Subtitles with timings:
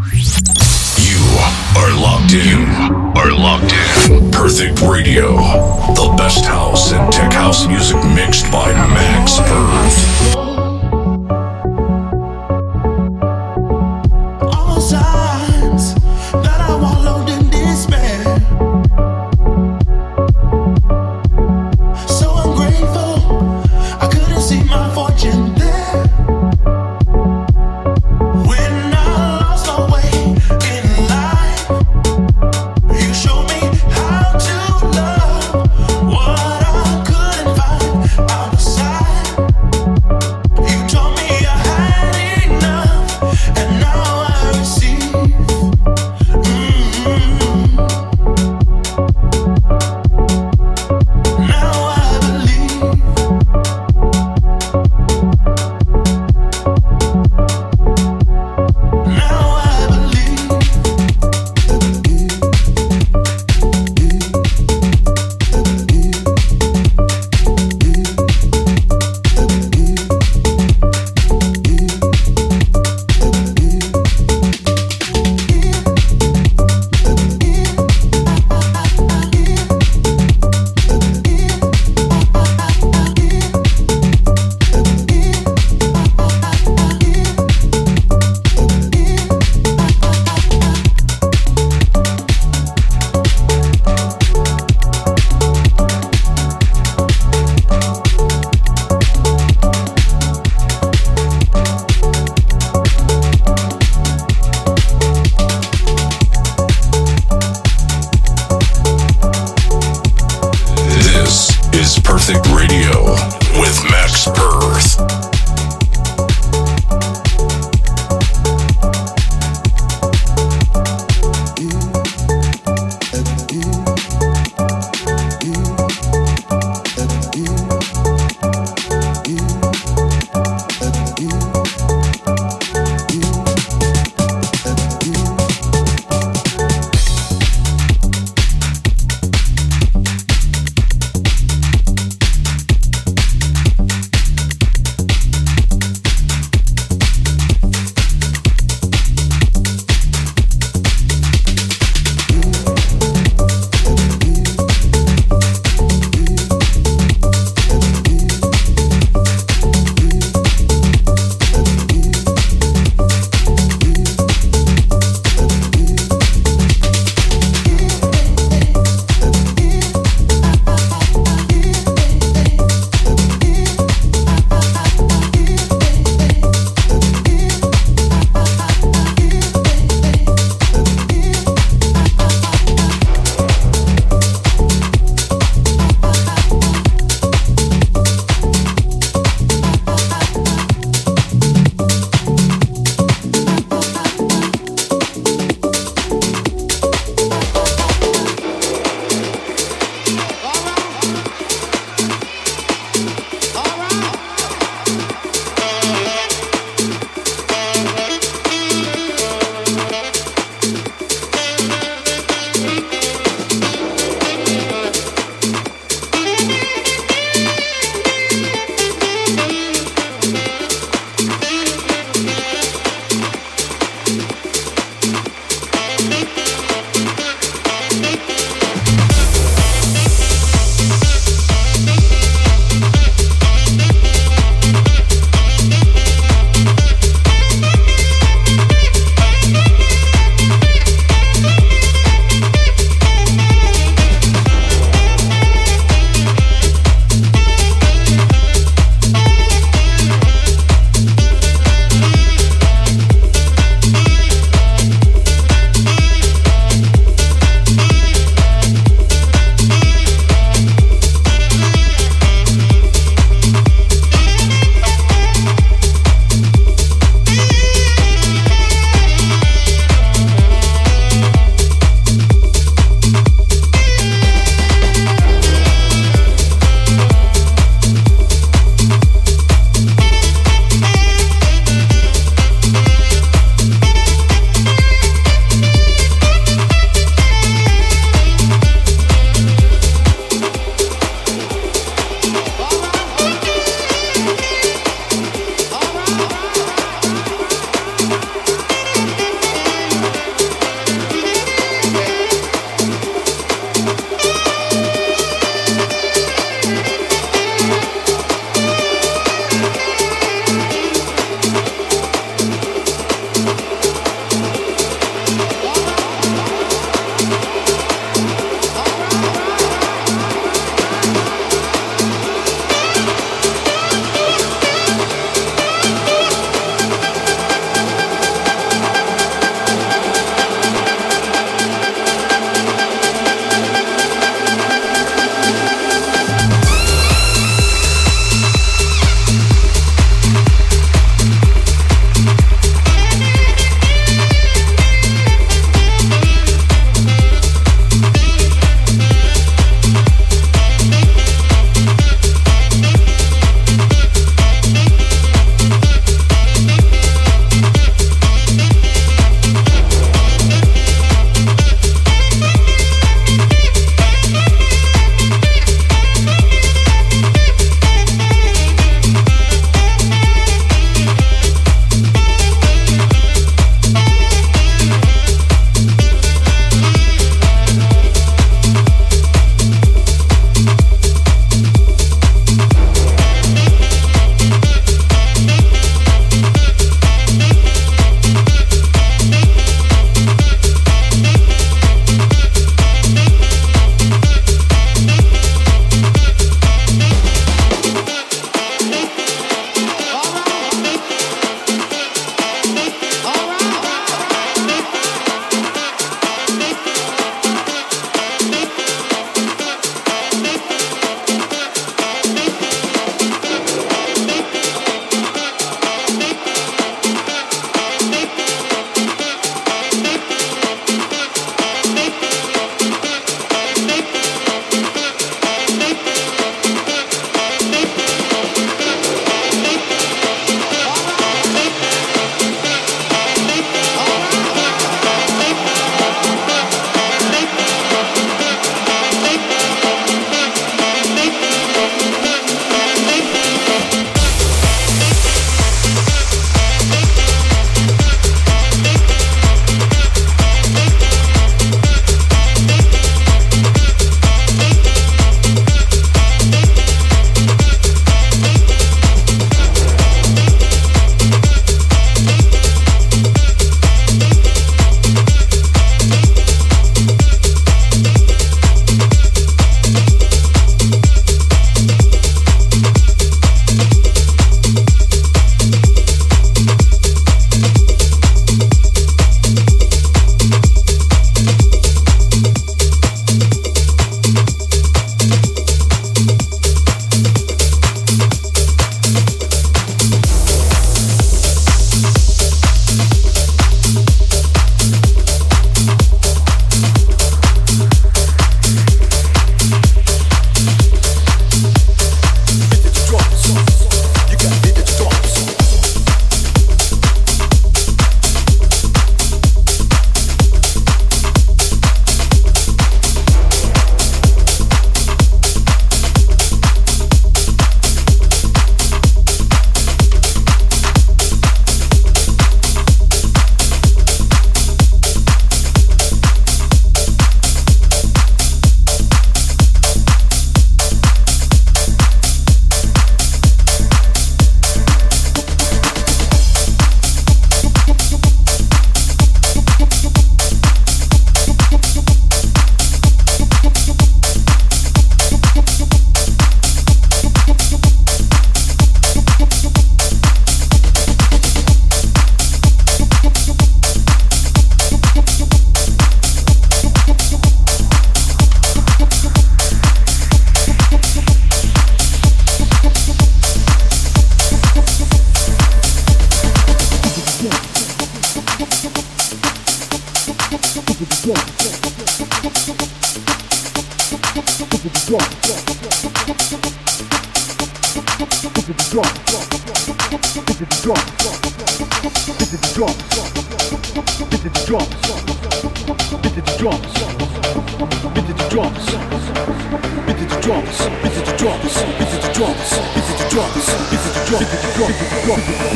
[0.00, 1.20] You
[1.76, 2.64] are locked in.
[3.18, 4.30] Are locked in.
[4.30, 5.36] Perfect Radio.
[5.94, 10.39] The best house and tech house music mixed by Max Perth.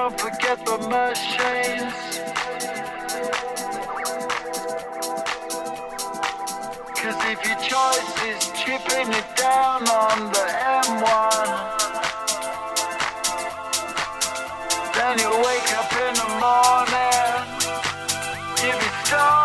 [0.00, 1.92] don't forget the machines.
[6.96, 10.46] Cause if your choice is chipping it down on the
[10.86, 11.48] M1,
[14.96, 17.36] then you wake up in the morning,
[18.68, 19.39] if it's dark.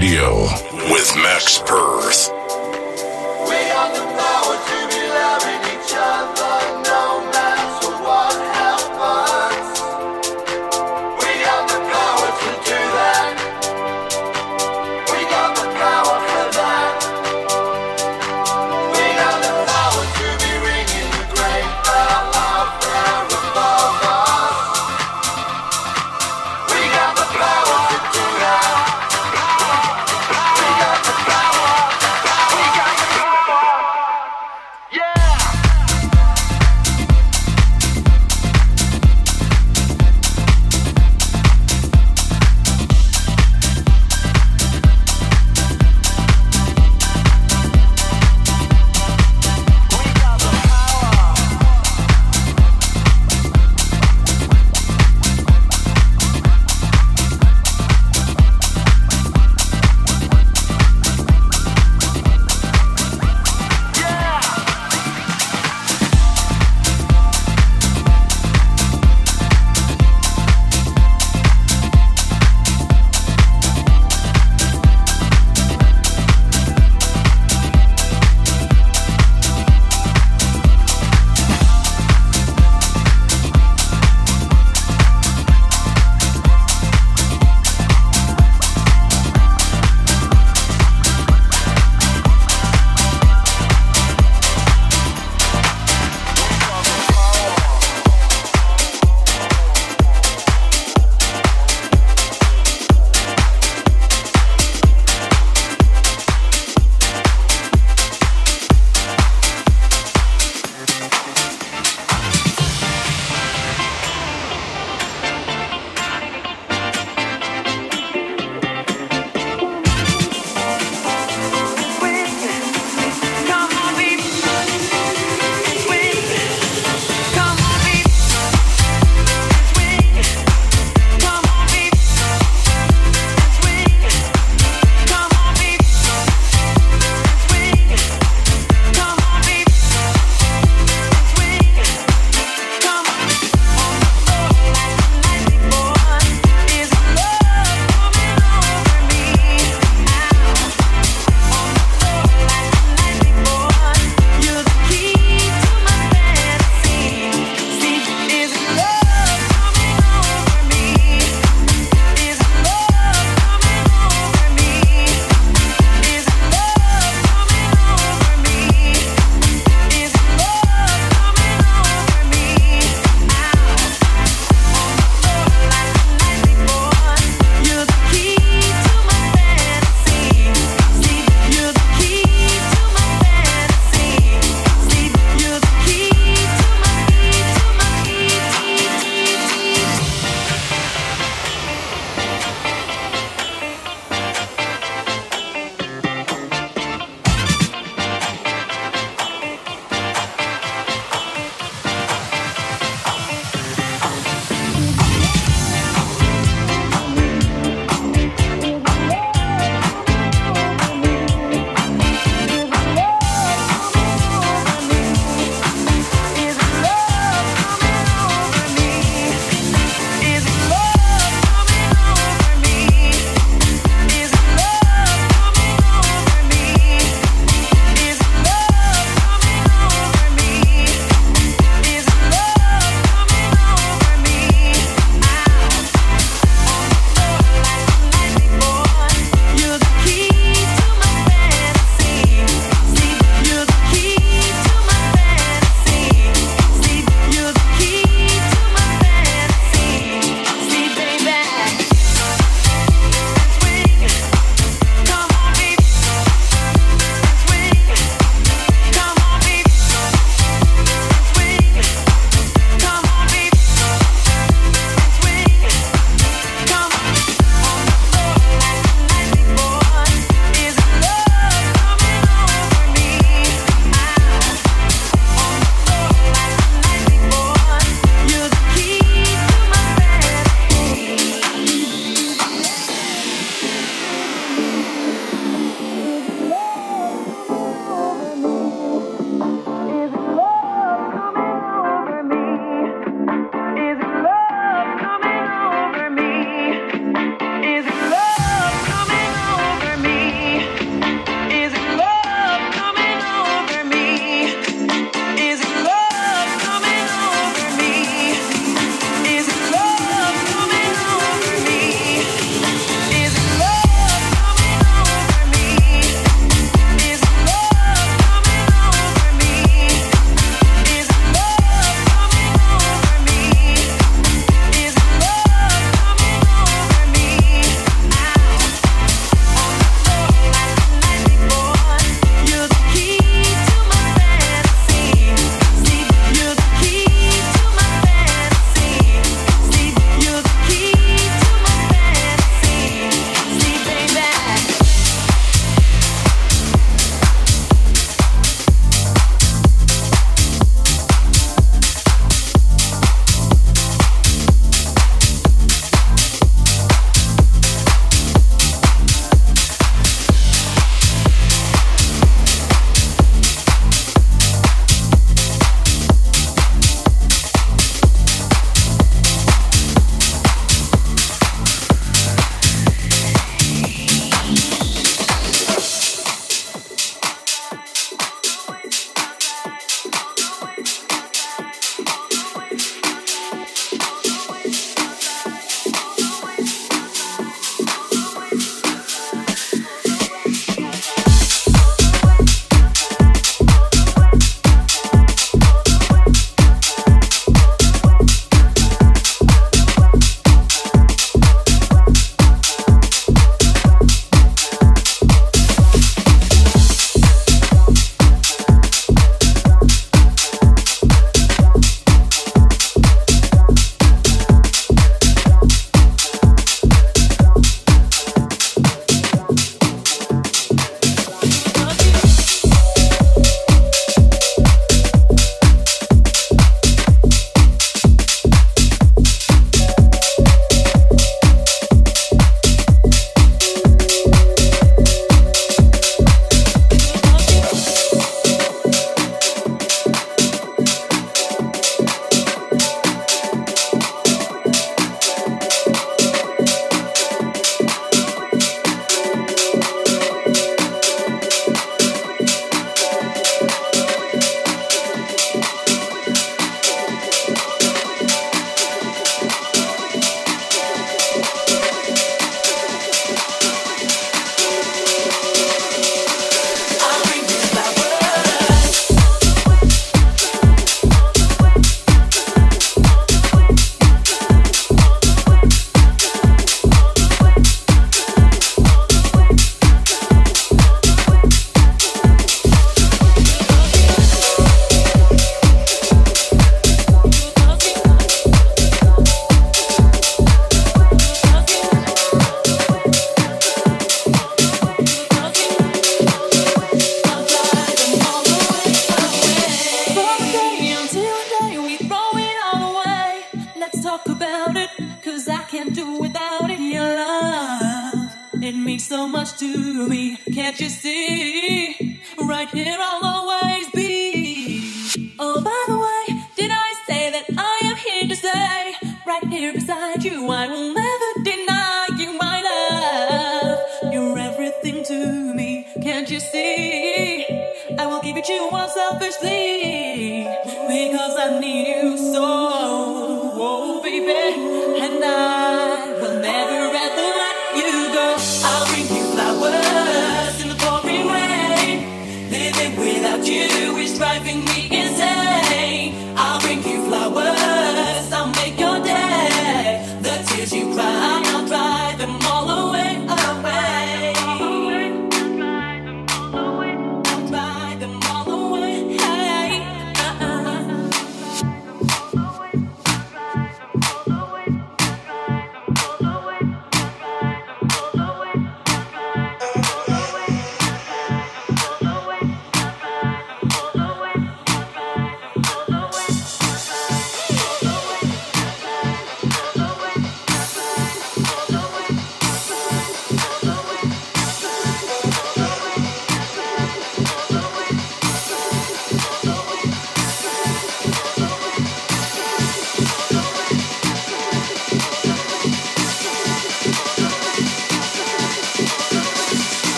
[0.00, 0.59] Radio